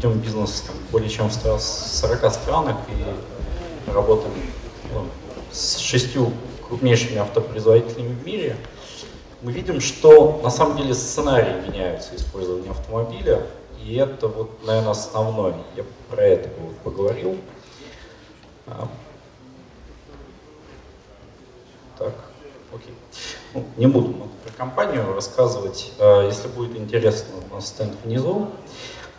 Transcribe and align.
ведем 0.00 0.18
бизнес 0.18 0.62
там, 0.62 0.74
более 0.90 1.10
чем 1.10 1.28
в 1.28 1.60
40 1.60 2.32
странах 2.32 2.76
и 2.88 3.90
работаем 3.92 4.32
ну, 4.94 5.04
с 5.52 5.76
шестью 5.76 6.32
крупнейшими 6.66 7.18
автопроизводителями 7.18 8.14
в 8.14 8.24
мире, 8.24 8.56
мы 9.42 9.52
видим, 9.52 9.78
что 9.80 10.40
на 10.42 10.48
самом 10.48 10.78
деле 10.78 10.94
сценарии 10.94 11.68
меняются 11.68 12.16
использования 12.16 12.70
автомобиля, 12.70 13.46
и 13.84 13.96
это 13.96 14.28
вот, 14.28 14.64
наверное, 14.64 14.92
основное. 14.92 15.54
Я 15.76 15.84
про 16.08 16.22
это 16.22 16.48
вот 16.58 16.76
поговорил. 16.78 17.36
А. 18.68 18.88
Так, 21.98 22.14
окей. 22.74 22.94
Ну, 23.52 23.66
не 23.76 23.86
буду 23.86 24.14
про 24.44 24.52
компанию 24.56 25.12
рассказывать. 25.14 25.92
А, 25.98 26.24
если 26.24 26.48
будет 26.48 26.74
интересно, 26.76 27.34
у 27.50 27.54
нас 27.54 27.68
стенд 27.68 27.92
внизу. 28.02 28.48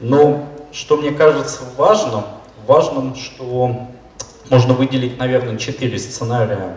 Но 0.01 0.49
что 0.71 0.97
мне 0.97 1.11
кажется 1.11 1.61
важным, 1.77 2.23
важным, 2.65 3.15
что 3.15 3.87
можно 4.49 4.73
выделить, 4.73 5.17
наверное, 5.19 5.57
четыре 5.57 5.99
сценария 5.99 6.75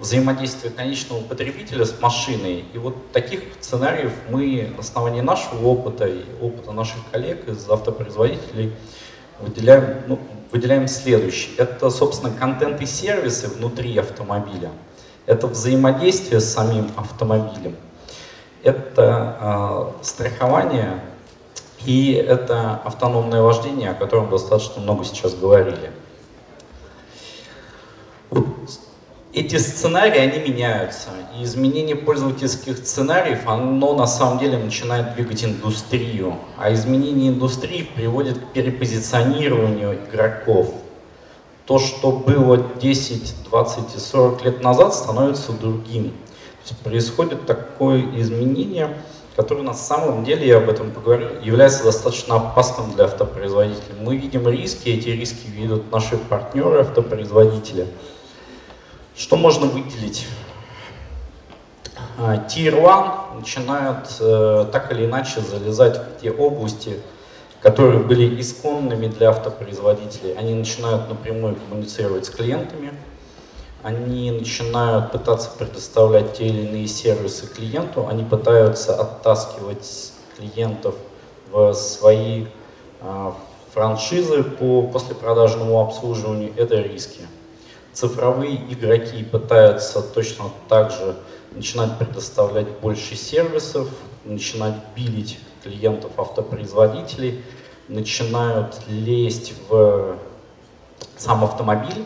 взаимодействия 0.00 0.70
конечного 0.70 1.22
потребителя 1.22 1.84
с 1.84 2.00
машиной. 2.00 2.64
И 2.74 2.78
вот 2.78 3.12
таких 3.12 3.42
сценариев 3.60 4.10
мы 4.28 4.72
на 4.74 4.80
основании 4.80 5.20
нашего 5.20 5.64
опыта 5.64 6.06
и 6.06 6.24
опыта 6.40 6.72
наших 6.72 6.98
коллег 7.12 7.48
из 7.48 7.70
автопроизводителей 7.70 8.72
выделяем, 9.38 10.02
ну, 10.08 10.18
выделяем 10.50 10.88
следующее. 10.88 11.54
Это, 11.56 11.88
собственно, 11.88 12.32
контент 12.36 12.80
и 12.82 12.86
сервисы 12.86 13.46
внутри 13.46 13.96
автомобиля. 13.96 14.72
Это 15.26 15.46
взаимодействие 15.46 16.40
с 16.40 16.52
самим 16.52 16.90
автомобилем. 16.96 17.76
Это 18.64 19.92
э, 20.00 20.04
страхование 20.04 21.00
и 21.84 22.12
это 22.12 22.80
автономное 22.84 23.42
вождение, 23.42 23.90
о 23.90 23.94
котором 23.94 24.30
достаточно 24.30 24.82
много 24.82 25.04
сейчас 25.04 25.34
говорили. 25.34 25.90
Эти 29.34 29.56
сценарии, 29.56 30.18
они 30.18 30.38
меняются. 30.50 31.08
И 31.38 31.44
изменение 31.44 31.96
пользовательских 31.96 32.76
сценариев, 32.76 33.46
оно 33.46 33.94
на 33.94 34.06
самом 34.06 34.38
деле 34.38 34.58
начинает 34.58 35.14
двигать 35.14 35.42
индустрию. 35.42 36.34
А 36.58 36.72
изменение 36.74 37.30
индустрии 37.30 37.82
приводит 37.82 38.38
к 38.38 38.52
перепозиционированию 38.52 39.98
игроков. 40.06 40.74
То, 41.64 41.78
что 41.78 42.12
было 42.12 42.58
10, 42.78 43.44
20 43.48 43.96
и 43.96 43.98
40 43.98 44.44
лет 44.44 44.62
назад, 44.62 44.94
становится 44.94 45.52
другим. 45.52 46.10
То 46.10 46.68
есть 46.68 46.82
происходит 46.82 47.46
такое 47.46 48.04
изменение, 48.20 48.94
которое 49.36 49.62
на 49.62 49.74
самом 49.74 50.24
деле, 50.24 50.46
я 50.46 50.58
об 50.58 50.68
этом 50.68 50.90
поговорю, 50.90 51.28
является 51.42 51.84
достаточно 51.84 52.36
опасным 52.36 52.92
для 52.92 53.04
автопроизводителей. 53.04 53.96
Мы 54.00 54.16
видим 54.16 54.48
риски, 54.48 54.88
эти 54.88 55.08
риски 55.08 55.46
видят 55.48 55.90
наши 55.90 56.16
партнеры 56.16 56.80
автопроизводители– 56.80 57.86
что 59.14 59.36
можно 59.36 59.66
выделить? 59.66 60.26
А, 62.18 62.36
Tier 62.48 62.74
1 62.74 63.40
начинают 63.40 64.08
э, 64.20 64.66
так 64.72 64.90
или 64.90 65.04
иначе 65.04 65.40
залезать 65.40 65.96
в 65.96 66.20
те 66.20 66.30
области, 66.30 66.98
которые 67.60 68.00
были 68.00 68.40
исконными 68.40 69.08
для 69.08 69.30
автопроизводителей. 69.30 70.34
Они 70.34 70.54
начинают 70.54 71.10
напрямую 71.10 71.56
коммуницировать 71.56 72.24
с 72.24 72.30
клиентами, 72.30 72.94
они 73.82 74.30
начинают 74.30 75.10
пытаться 75.10 75.50
предоставлять 75.58 76.34
те 76.34 76.46
или 76.46 76.66
иные 76.66 76.86
сервисы 76.86 77.46
клиенту, 77.46 78.06
они 78.08 78.24
пытаются 78.24 78.94
оттаскивать 78.94 80.12
клиентов 80.36 80.94
в 81.50 81.72
свои 81.74 82.46
э, 83.00 83.32
франшизы 83.72 84.44
по 84.44 84.82
послепродажному 84.82 85.80
обслуживанию. 85.80 86.52
Это 86.56 86.76
риски. 86.76 87.22
Цифровые 87.92 88.56
игроки 88.72 89.22
пытаются 89.24 90.00
точно 90.00 90.46
так 90.68 90.92
же 90.92 91.16
начинать 91.50 91.98
предоставлять 91.98 92.68
больше 92.80 93.16
сервисов, 93.16 93.88
начинать 94.24 94.76
билить 94.96 95.38
клиентов 95.62 96.12
автопроизводителей, 96.16 97.44
начинают 97.88 98.76
лезть 98.88 99.54
в 99.68 100.16
сам 101.16 101.44
автомобиль, 101.44 102.04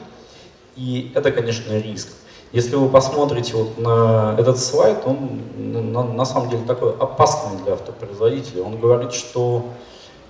и 0.76 1.12
это, 1.14 1.32
конечно, 1.32 1.72
риск. 1.78 2.08
Если 2.52 2.76
вы 2.76 2.88
посмотрите 2.88 3.54
вот 3.54 3.78
на 3.78 4.36
этот 4.38 4.58
слайд, 4.58 4.98
он 5.04 5.42
на, 5.56 6.04
на 6.04 6.24
самом 6.24 6.48
деле 6.48 6.64
такой 6.64 6.92
опасный 6.92 7.62
для 7.64 7.72
автопроизводителей. 7.72 8.62
Он 8.62 8.78
говорит, 8.78 9.12
что 9.12 9.66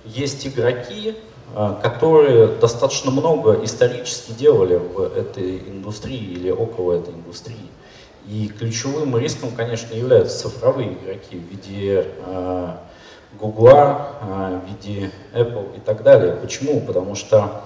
есть 0.03 0.47
игроки, 0.47 1.15
а, 1.55 1.75
которые 1.75 2.47
достаточно 2.47 3.11
много 3.11 3.63
исторически 3.63 4.31
делали 4.31 4.77
в 4.77 4.99
этой 5.01 5.59
индустрии 5.59 6.33
или 6.33 6.49
около 6.49 6.93
этой 6.93 7.13
индустрии. 7.13 7.69
И 8.27 8.49
ключевым 8.49 9.17
риском, 9.17 9.51
конечно, 9.51 9.93
являются 9.93 10.49
цифровые 10.49 10.93
игроки 10.93 11.37
в 11.37 11.49
виде 11.49 12.07
э, 12.25 12.69
Google, 13.39 13.69
э, 13.69 14.59
в 14.59 14.67
виде 14.67 15.11
Apple 15.33 15.77
и 15.77 15.79
так 15.79 16.03
далее. 16.03 16.33
Почему? 16.33 16.81
Потому 16.81 17.15
что 17.15 17.61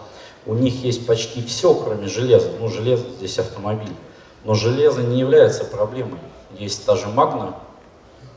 у 0.46 0.53
них 0.56 0.84
есть 0.84 1.06
почти 1.06 1.44
все, 1.44 1.74
кроме 1.74 2.07
железа. 2.07 2.50
Ну, 2.59 2.68
железо 2.68 3.06
здесь 3.18 3.38
автомобиль. 3.40 3.94
Но 4.44 4.56
железо 4.56 5.02
не 5.02 5.19
является 5.19 5.66
проблемой. 5.66 6.19
Есть 6.57 6.85
та 6.85 6.96
же 6.96 7.07
Magna, 7.07 7.56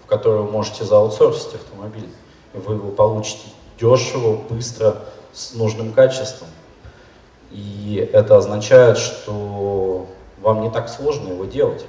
в 0.04 0.06
которой 0.06 0.42
вы 0.42 0.50
можете 0.50 0.84
зааутсорсить 0.84 1.54
автомобиль. 1.54 2.08
И 2.52 2.58
вы 2.58 2.74
его 2.74 2.90
получите 2.90 3.48
дешево, 3.80 4.36
быстро, 4.48 4.96
с 5.32 5.54
нужным 5.54 5.92
качеством. 5.92 6.48
И 7.50 8.08
это 8.12 8.36
означает, 8.36 8.98
что 8.98 10.06
вам 10.40 10.62
не 10.62 10.70
так 10.70 10.88
сложно 10.88 11.30
его 11.30 11.44
делать. 11.44 11.84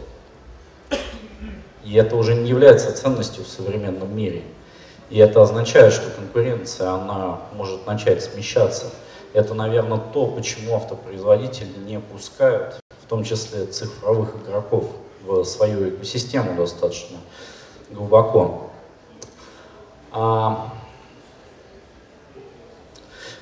И 1.84 1.94
это 1.96 2.16
уже 2.16 2.34
не 2.34 2.50
является 2.50 2.92
ценностью 2.94 3.44
в 3.44 3.48
современном 3.48 4.16
мире. 4.16 4.44
И 5.10 5.20
это 5.20 5.42
означает, 5.42 5.94
что 5.94 6.10
конкуренция, 6.10 6.90
она 6.90 7.42
может 7.54 7.86
начать 7.86 8.24
смещаться. 8.24 8.88
Это, 9.36 9.54
наверное, 9.54 9.98
то, 9.98 10.28
почему 10.28 10.78
автопроизводители 10.78 11.78
не 11.86 12.00
пускают, 12.00 12.80
в 13.04 13.10
том 13.10 13.26
числе 13.26 13.66
цифровых 13.66 14.34
игроков, 14.38 14.86
в 15.26 15.44
свою 15.44 15.90
экосистему 15.90 16.56
достаточно 16.56 17.18
глубоко. 17.90 18.70
А 20.14 20.72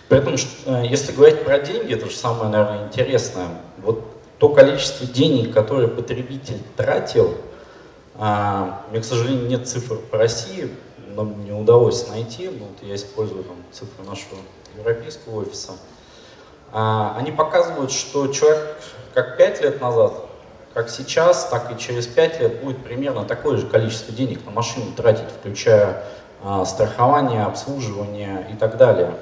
Поэтому, 0.10 0.36
э, 0.66 0.84
если 0.90 1.12
говорить 1.12 1.44
про 1.44 1.60
деньги, 1.60 1.94
это 1.94 2.08
же 2.08 2.16
самое, 2.16 2.50
наверное, 2.50 2.88
интересное. 2.88 3.50
Вот 3.78 4.04
то 4.40 4.50
количество 4.50 5.06
денег, 5.06 5.54
которое 5.54 5.88
потребитель 5.88 6.60
тратил, 6.76 7.36
а, 8.16 8.84
мне, 8.90 9.00
к 9.00 9.06
сожалению, 9.06 9.46
нет 9.46 9.68
цифр 9.68 9.98
по 9.98 10.18
России, 10.18 10.72
но 11.16 11.24
мне 11.24 11.54
удалось 11.54 12.08
найти, 12.10 12.50
ну, 12.50 12.66
вот 12.66 12.88
я 12.88 12.96
использую 12.96 13.44
там, 13.44 13.58
цифры 13.72 14.04
нашего 14.06 14.38
европейского 14.78 15.42
офиса, 15.42 15.74
а, 16.72 17.16
они 17.18 17.32
показывают, 17.32 17.92
что 17.92 18.28
человек 18.28 18.78
как 19.14 19.38
5 19.38 19.62
лет 19.62 19.82
назад, 19.82 20.14
как 20.74 20.90
сейчас, 20.90 21.46
так 21.46 21.72
и 21.72 21.80
через 21.80 22.08
5 22.08 22.40
лет 22.40 22.64
будет 22.64 22.84
примерно 22.84 23.26
такое 23.26 23.58
же 23.58 23.68
количество 23.68 24.14
денег 24.14 24.44
на 24.46 24.52
машину 24.52 24.92
тратить, 24.96 25.30
включая 25.40 26.04
а, 26.44 26.66
страхование, 26.66 27.44
обслуживание 27.44 28.48
и 28.52 28.56
так 28.56 28.78
далее. 28.78 29.14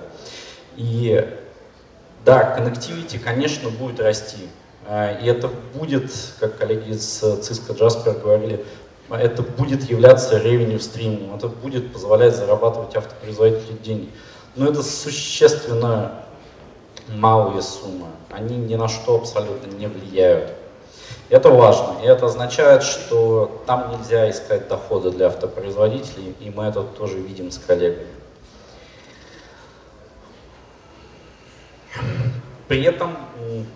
И 0.77 1.27
да, 2.23 2.55
connectivity, 2.57 3.19
конечно, 3.19 3.69
будет 3.69 3.99
расти. 3.99 4.47
А, 4.87 5.11
и 5.11 5.25
это 5.27 5.49
будет, 5.73 6.11
как 6.39 6.57
коллеги 6.57 6.91
из 6.91 7.21
Cisco 7.21 7.77
Jasper 7.77 8.21
говорили, 8.21 8.65
это 9.09 9.41
будет 9.43 9.89
являться 9.89 10.37
revenue 10.37 10.79
стримом, 10.79 11.35
это 11.35 11.47
будет 11.47 11.91
позволять 11.91 12.35
зарабатывать 12.35 12.95
автопроизводителю 12.95 13.77
деньги. 13.79 14.09
Но 14.55 14.67
это 14.67 14.83
существенно 14.83 16.23
малые 17.07 17.61
суммы. 17.61 18.07
Они 18.29 18.57
ни 18.57 18.75
на 18.75 18.87
что 18.87 19.15
абсолютно 19.15 19.71
не 19.71 19.87
влияют. 19.87 20.53
Это 21.29 21.49
важно. 21.49 22.01
И 22.03 22.05
это 22.05 22.25
означает, 22.25 22.83
что 22.83 23.63
там 23.65 23.91
нельзя 23.91 24.29
искать 24.29 24.67
дохода 24.67 25.11
для 25.11 25.27
автопроизводителей, 25.27 26.35
и 26.39 26.49
мы 26.49 26.65
это 26.65 26.83
тоже 26.83 27.17
видим 27.19 27.51
с 27.51 27.57
коллегами. 27.57 28.07
При 32.67 32.83
этом, 32.83 33.17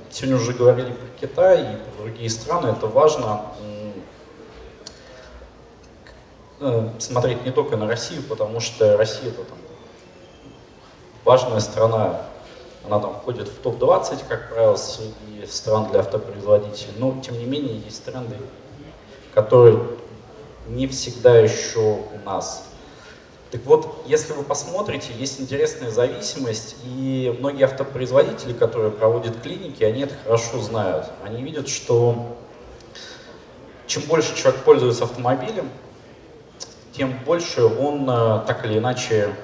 сегодня 0.09 0.37
уже 0.37 0.53
говорили 0.53 0.91
про 0.91 1.07
Китай 1.19 1.61
и 1.61 1.75
про 1.77 2.03
другие 2.03 2.29
страны, 2.29 2.67
это 2.67 2.87
важно 2.87 3.41
э, 6.61 6.89
смотреть 6.99 7.45
не 7.45 7.51
только 7.51 7.75
на 7.75 7.87
Россию, 7.87 8.23
потому 8.23 8.61
что 8.61 8.95
Россия 8.95 9.29
это 9.29 9.43
там 9.43 9.57
важная 11.25 11.59
страна, 11.59 12.21
она 12.85 12.99
там 12.99 13.15
входит 13.15 13.47
в 13.47 13.59
топ-20, 13.61 14.19
как 14.29 14.53
правило, 14.53 14.75
среди 14.75 15.45
стран 15.47 15.89
для 15.89 15.99
автопроизводителей, 15.99 16.93
но 16.97 17.19
тем 17.21 17.37
не 17.37 17.45
менее 17.45 17.79
есть 17.79 18.05
тренды, 18.05 18.35
которые 19.33 19.79
не 20.67 20.87
всегда 20.87 21.37
еще 21.37 21.79
у 21.79 22.25
нас. 22.25 22.69
Так 23.51 23.61
вот, 23.65 24.03
если 24.05 24.33
вы 24.33 24.43
посмотрите, 24.43 25.13
есть 25.17 25.39
интересная 25.39 25.89
зависимость, 25.89 26.75
и 26.83 27.35
многие 27.39 27.63
автопроизводители, 27.63 28.53
которые 28.53 28.91
проводят 28.91 29.41
клиники, 29.41 29.83
они 29.83 30.01
это 30.01 30.15
хорошо 30.23 30.59
знают. 30.59 31.07
Они 31.23 31.41
видят, 31.41 31.67
что 31.67 32.37
чем 33.87 34.03
больше 34.03 34.35
человек 34.35 34.61
пользуется 34.63 35.03
автомобилем, 35.03 35.69
тем 36.91 37.17
больше 37.25 37.63
он 37.63 38.09
э, 38.09 38.41
так 38.47 38.65
или 38.65 38.77
иначе 38.77 39.35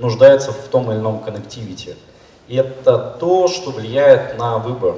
нуждается 0.00 0.52
в 0.52 0.68
том 0.68 0.90
или 0.90 0.98
ином 0.98 1.20
коннективити. 1.20 1.96
И 2.48 2.56
это 2.56 3.16
то, 3.20 3.46
что 3.46 3.70
влияет 3.70 4.36
на 4.38 4.58
выбор 4.58 4.96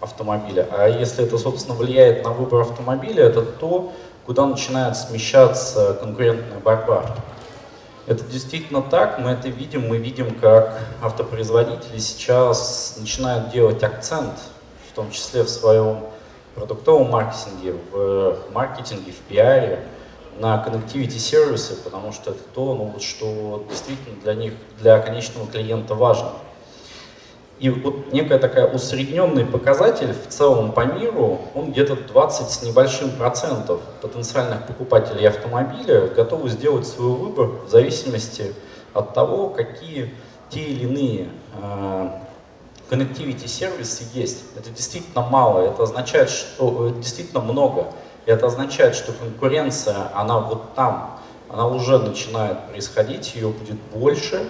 автомобиля. 0.00 0.66
А 0.72 0.88
если 0.88 1.24
это, 1.24 1.38
собственно, 1.38 1.76
влияет 1.76 2.24
на 2.24 2.30
выбор 2.30 2.62
автомобиля, 2.62 3.24
это 3.24 3.42
то, 3.42 3.92
куда 4.26 4.46
начинает 4.46 4.96
смещаться 4.96 5.94
конкурентная 5.94 6.58
борьба. 6.58 7.04
Это 8.06 8.24
действительно 8.24 8.82
так, 8.82 9.18
мы 9.18 9.30
это 9.30 9.48
видим, 9.48 9.86
мы 9.86 9.98
видим, 9.98 10.34
как 10.34 10.78
автопроизводители 11.02 11.98
сейчас 11.98 12.96
начинают 12.98 13.50
делать 13.50 13.82
акцент, 13.82 14.34
в 14.90 14.94
том 14.94 15.10
числе 15.10 15.42
в 15.42 15.48
своем 15.48 16.00
продуктовом 16.54 17.10
маркетинге, 17.10 17.74
в 17.92 18.36
маркетинге, 18.52 19.12
в 19.12 19.18
пиаре, 19.28 19.84
на 20.38 20.64
connectivity 20.66 21.18
сервисы, 21.18 21.74
потому 21.82 22.12
что 22.12 22.30
это 22.30 22.40
то, 22.54 22.74
ну, 22.74 22.84
вот, 22.84 23.02
что 23.02 23.64
действительно 23.68 24.20
для 24.22 24.34
них, 24.34 24.52
для 24.80 24.98
конечного 25.00 25.46
клиента 25.46 25.94
важно. 25.94 26.30
И 27.58 27.70
вот 27.70 28.12
некая 28.12 28.38
такая 28.38 28.72
усредненный 28.72 29.44
показатель 29.44 30.12
в 30.12 30.28
целом 30.28 30.70
по 30.70 30.84
миру, 30.84 31.40
он 31.54 31.72
где-то 31.72 31.96
20 31.96 32.50
с 32.50 32.62
небольшим 32.62 33.10
процентов 33.10 33.80
потенциальных 34.00 34.64
покупателей 34.64 35.28
автомобиля 35.28 36.06
готовы 36.06 36.50
сделать 36.50 36.86
свой 36.86 37.10
выбор 37.10 37.46
в 37.66 37.68
зависимости 37.68 38.54
от 38.94 39.12
того, 39.12 39.48
какие 39.48 40.14
те 40.50 40.60
или 40.60 40.84
иные 40.84 41.28
э, 41.60 42.10
connectivity 42.90 43.48
сервисы 43.48 44.04
есть. 44.14 44.44
Это 44.56 44.70
действительно 44.70 45.26
мало, 45.26 45.62
это 45.62 45.82
означает, 45.82 46.30
что 46.30 46.88
э, 46.88 47.00
действительно 47.00 47.40
много. 47.40 47.92
Это 48.28 48.46
означает, 48.46 48.94
что 48.94 49.12
конкуренция, 49.12 50.10
она 50.14 50.38
вот 50.38 50.74
там, 50.74 51.18
она 51.48 51.66
уже 51.66 51.98
начинает 51.98 52.68
происходить, 52.68 53.34
ее 53.34 53.48
будет 53.48 53.78
больше. 53.92 54.46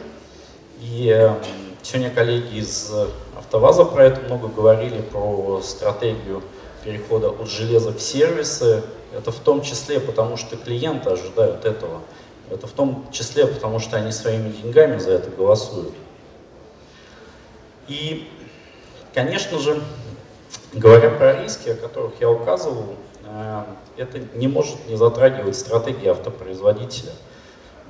И 0.81 1.09
э, 1.09 1.35
Сегодня 1.81 2.11
коллеги 2.11 2.59
из 2.59 2.93
АвтоВАЗа 3.39 3.85
про 3.85 4.05
это 4.05 4.21
много 4.23 4.49
говорили, 4.49 5.01
про 5.01 5.63
стратегию 5.63 6.43
перехода 6.85 7.31
от 7.31 7.49
железа 7.49 7.93
в 7.93 8.01
сервисы. 8.01 8.83
Это 9.17 9.31
в 9.31 9.39
том 9.39 9.63
числе 9.63 10.01
потому, 10.01 10.37
что 10.37 10.57
клиенты 10.57 11.09
ожидают 11.09 11.65
этого. 11.65 12.03
Это 12.51 12.67
в 12.67 12.73
том 12.73 13.07
числе 13.13 13.47
потому, 13.47 13.79
что 13.79 13.97
они 13.97 14.13
своими 14.13 14.51
деньгами 14.51 14.99
за 14.99 15.13
это 15.13 15.31
голосуют. 15.31 15.95
И, 17.87 18.29
конечно 19.15 19.59
же, 19.59 19.81
говоря 20.75 21.11
про 21.11 21.41
риски, 21.43 21.71
о 21.71 21.75
которых 21.75 22.21
я 22.21 22.29
указывал, 22.29 22.97
это 23.97 24.19
не 24.35 24.49
может 24.49 24.89
не 24.89 24.97
затрагивать 24.97 25.57
стратегии 25.57 26.09
автопроизводителя. 26.09 27.13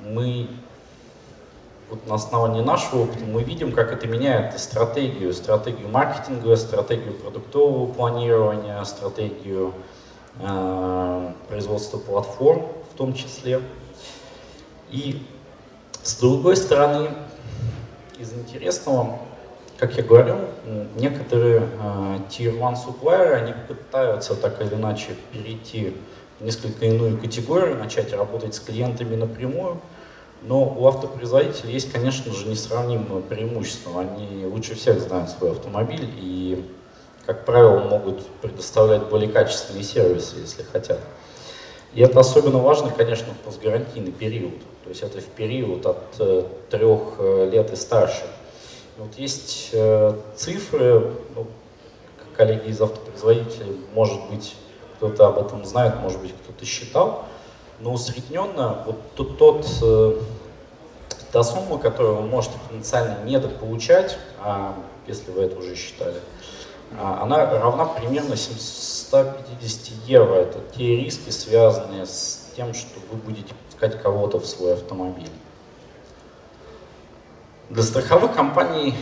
Мы 0.03 0.47
вот 1.89 2.05
на 2.07 2.15
основании 2.15 2.61
нашего 2.61 3.03
опыта 3.03 3.23
мы 3.25 3.43
видим, 3.43 3.71
как 3.71 3.91
это 3.91 4.07
меняет 4.07 4.59
стратегию, 4.59 5.33
стратегию 5.33 5.89
маркетинга, 5.89 6.55
стратегию 6.55 7.13
продуктового 7.15 7.91
планирования, 7.91 8.83
стратегию 8.83 9.73
э, 10.39 11.31
производства 11.47 11.97
платформ 11.97 12.67
в 12.93 12.97
том 12.97 13.13
числе. 13.13 13.61
И 14.91 15.25
с 16.03 16.19
другой 16.19 16.57
стороны, 16.57 17.09
из 18.19 18.33
интересного, 18.33 19.19
как 19.79 19.95
я 19.95 20.03
говорил, 20.03 20.39
некоторые 20.97 21.61
э, 21.61 22.17
Tier 22.29 22.49
1 22.49 22.59
supplier, 22.59 23.33
они 23.33 23.53
пытаются 23.67 24.35
так 24.35 24.61
или 24.61 24.75
иначе 24.75 25.15
перейти 25.31 25.95
в 26.39 26.43
несколько 26.43 26.85
иную 26.85 27.17
категорию, 27.17 27.77
начать 27.77 28.11
работать 28.13 28.55
с 28.55 28.59
клиентами 28.59 29.15
напрямую, 29.15 29.79
но 30.41 30.63
у 30.63 30.85
автопроизводителей 30.85 31.73
есть, 31.73 31.91
конечно 31.93 32.33
же, 32.33 32.47
несравнимое 32.47 33.21
преимущество. 33.21 34.01
Они 34.01 34.45
лучше 34.45 34.75
всех 34.75 34.99
знают 34.99 35.29
свой 35.29 35.51
автомобиль 35.51 36.09
и, 36.17 36.65
как 37.25 37.45
правило, 37.45 37.79
могут 37.79 38.25
предоставлять 38.41 39.03
более 39.03 39.29
качественные 39.29 39.83
сервисы, 39.83 40.37
если 40.41 40.63
хотят. 40.63 40.99
И 41.93 42.01
это 42.01 42.19
особенно 42.19 42.59
важно, 42.59 42.91
конечно, 42.91 43.33
в 43.33 43.37
постгарантийный 43.45 44.11
период. 44.11 44.59
То 44.83 44.89
есть 44.89 45.03
это 45.03 45.19
в 45.21 45.25
период 45.25 45.85
от 45.85 45.97
э, 46.19 46.43
трех 46.69 47.15
э, 47.19 47.49
лет 47.51 47.71
и 47.71 47.75
старше. 47.75 48.23
Вот 48.99 49.15
есть 49.15 49.69
э, 49.71 50.13
цифры, 50.35 51.13
ну, 51.33 51.47
коллеги 52.35 52.67
из 52.67 52.81
автопроизводителей, 52.81 53.79
может 53.93 54.19
быть, 54.29 54.57
кто-то 54.97 55.27
об 55.27 55.37
этом 55.37 55.63
знает, 55.63 55.95
может 56.01 56.19
быть, 56.19 56.33
кто-то 56.43 56.65
считал, 56.65 57.25
но 57.79 57.93
усредненно 57.93 58.83
вот 58.85 58.97
тот, 59.15 59.37
тот 59.37 59.65
э, 59.81 60.21
та 61.31 61.43
сумма, 61.43 61.77
которую 61.77 62.15
вы 62.15 62.21
можете 62.23 62.55
потенциально 62.67 63.23
недополучать, 63.23 64.17
а, 64.41 64.75
если 65.07 65.31
вы 65.31 65.43
это 65.43 65.57
уже 65.57 65.75
считали, 65.75 66.19
а, 66.97 67.23
она 67.23 67.45
равна 67.45 67.85
примерно 67.85 68.35
750 68.35 69.93
евро. 70.07 70.33
Это 70.33 70.59
те 70.75 70.97
риски, 70.97 71.29
связанные 71.29 72.05
с 72.05 72.51
тем, 72.53 72.73
что 72.73 72.99
вы 73.09 73.17
будете 73.17 73.53
пускать 73.69 74.01
кого-то 74.01 74.39
в 74.39 74.45
свой 74.45 74.73
автомобиль. 74.73 75.31
Для 77.69 77.83
страховых 77.83 78.33
компаний 78.33 78.95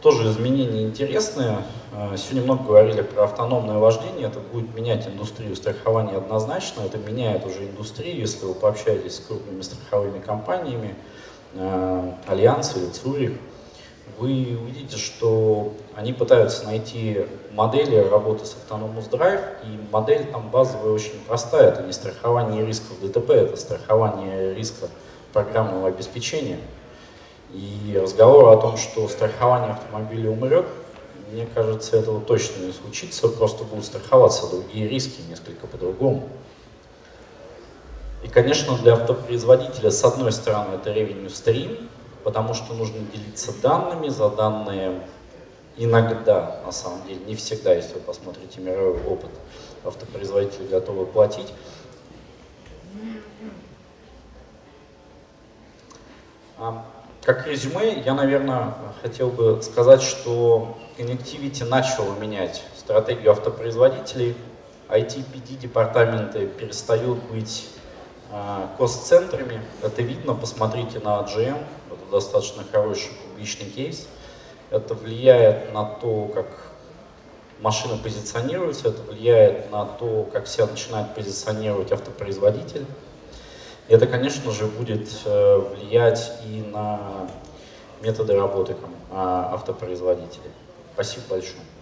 тоже 0.00 0.30
изменения 0.30 0.84
интересные. 0.84 1.64
Э, 1.92 2.16
сегодня 2.16 2.42
много 2.42 2.62
говорили 2.62 3.02
про 3.02 3.24
автономное 3.24 3.78
вождение. 3.78 4.28
Это 4.28 4.38
будет 4.38 4.72
менять 4.76 5.08
индустрию 5.08 5.56
страхования 5.56 6.16
однозначно. 6.16 6.82
Это 6.82 6.98
меняет 6.98 7.44
уже 7.44 7.64
индустрию, 7.64 8.16
если 8.16 8.46
вы 8.46 8.54
пообщаетесь 8.54 9.16
с 9.16 9.18
крупными 9.18 9.60
страховыми 9.62 10.20
компаниями, 10.20 10.94
э, 11.54 12.12
Allianz 12.28 12.76
или 12.76 12.86
Zurich. 12.90 13.32
Вы 14.18 14.56
увидите, 14.62 14.96
что 14.96 15.72
они 15.96 16.12
пытаются 16.12 16.66
найти 16.66 17.26
модели 17.54 17.96
работы 17.96 18.46
с 18.46 18.54
Autonomous 18.54 19.10
Drive, 19.10 19.42
и 19.64 19.92
модель 19.92 20.26
там 20.30 20.48
базовая 20.48 20.92
очень 20.92 21.18
простая. 21.26 21.72
Это 21.72 21.82
не 21.82 21.92
страхование 21.92 22.64
рисков 22.64 23.00
ДТП, 23.00 23.30
это 23.30 23.56
страхование 23.56 24.54
риска 24.54 24.86
программного 25.32 25.88
обеспечения. 25.88 26.58
И 27.52 27.98
разговор 28.00 28.56
о 28.56 28.60
том, 28.60 28.76
что 28.76 29.08
страхование 29.08 29.72
автомобиля 29.72 30.30
умрет, 30.30 30.66
мне 31.32 31.46
кажется, 31.46 31.96
этого 31.96 32.20
точно 32.20 32.64
не 32.64 32.72
случится, 32.72 33.28
просто 33.28 33.64
будут 33.64 33.84
страховаться 33.84 34.48
другие 34.48 34.88
риски 34.88 35.20
несколько 35.28 35.66
по-другому. 35.66 36.28
И, 38.22 38.28
конечно, 38.28 38.76
для 38.76 38.94
автопроизводителя, 38.94 39.90
с 39.90 40.04
одной 40.04 40.32
стороны, 40.32 40.74
это 40.74 40.90
revenue 40.90 41.26
stream, 41.26 41.88
потому 42.22 42.54
что 42.54 42.74
нужно 42.74 43.00
делиться 43.12 43.52
данными, 43.60 44.08
за 44.08 44.28
данные 44.28 45.00
иногда, 45.76 46.60
на 46.64 46.72
самом 46.72 47.06
деле, 47.06 47.20
не 47.24 47.34
всегда, 47.34 47.74
если 47.74 47.94
вы 47.94 48.00
посмотрите 48.00 48.60
мировой 48.60 49.02
опыт, 49.04 49.30
автопроизводители 49.84 50.66
готовы 50.66 51.06
платить. 51.06 51.52
Как 57.22 57.46
резюме, 57.46 58.00
я, 58.00 58.14
наверное, 58.14 58.72
хотел 59.02 59.28
бы 59.28 59.60
сказать, 59.62 60.00
что 60.00 60.78
Connectivity 60.96 61.66
начало 61.66 62.18
менять 62.18 62.62
стратегию 62.78 63.32
автопроизводителей. 63.32 64.34
ITPD 64.88 65.58
департаменты 65.58 66.46
перестают 66.46 67.18
быть 67.24 67.68
э, 68.32 68.66
кост-центрами. 68.78 69.60
Это 69.82 70.00
видно, 70.00 70.34
посмотрите 70.34 70.98
на 70.98 71.20
GM, 71.20 71.62
это 71.90 72.10
достаточно 72.10 72.64
хороший 72.72 73.10
публичный 73.28 73.66
кейс. 73.66 74.08
Это 74.70 74.94
влияет 74.94 75.74
на 75.74 75.84
то, 75.84 76.24
как 76.34 76.46
машина 77.60 77.98
позиционируется, 77.98 78.88
это 78.88 79.02
влияет 79.02 79.70
на 79.70 79.84
то, 79.84 80.26
как 80.32 80.46
себя 80.46 80.66
начинает 80.66 81.14
позиционировать 81.14 81.92
автопроизводитель. 81.92 82.86
Это, 83.90 84.06
конечно 84.06 84.52
же, 84.52 84.66
будет 84.66 85.08
э, 85.24 85.58
влиять 85.58 86.38
и 86.46 86.62
на 86.62 87.26
методы 88.00 88.34
работы 88.34 88.76
а, 89.10 89.52
автопроизводителей. 89.54 90.52
Спасибо 90.94 91.24
большое. 91.30 91.79